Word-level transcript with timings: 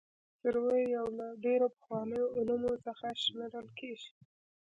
سروې 0.41 0.81
یو 0.95 1.05
له 1.19 1.27
ډېرو 1.45 1.67
پخوانیو 1.75 2.33
علومو 2.37 2.73
څخه 2.85 3.07
شمېرل 3.23 3.67
کیږي 3.79 4.11